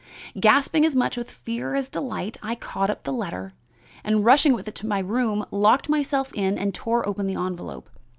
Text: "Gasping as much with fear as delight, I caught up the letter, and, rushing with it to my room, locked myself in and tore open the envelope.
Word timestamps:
"Gasping 0.39 0.83
as 0.83 0.95
much 0.95 1.15
with 1.15 1.29
fear 1.29 1.75
as 1.75 1.87
delight, 1.87 2.35
I 2.41 2.55
caught 2.55 2.89
up 2.89 3.03
the 3.03 3.13
letter, 3.13 3.53
and, 4.03 4.25
rushing 4.25 4.53
with 4.53 4.67
it 4.67 4.73
to 4.77 4.87
my 4.87 4.97
room, 4.97 5.45
locked 5.51 5.89
myself 5.89 6.33
in 6.33 6.57
and 6.57 6.73
tore 6.73 7.07
open 7.07 7.27
the 7.27 7.35
envelope. 7.39 7.87